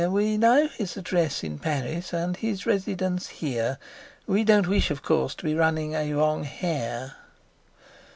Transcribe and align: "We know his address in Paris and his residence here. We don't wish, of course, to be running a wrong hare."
"We 0.09 0.35
know 0.35 0.65
his 0.67 0.97
address 0.97 1.43
in 1.43 1.59
Paris 1.59 2.11
and 2.11 2.35
his 2.35 2.65
residence 2.65 3.27
here. 3.27 3.77
We 4.25 4.43
don't 4.43 4.65
wish, 4.65 4.89
of 4.89 5.03
course, 5.03 5.35
to 5.35 5.43
be 5.43 5.53
running 5.53 5.93
a 5.93 6.11
wrong 6.13 6.43
hare." 6.43 7.17